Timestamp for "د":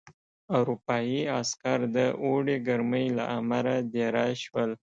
1.95-1.97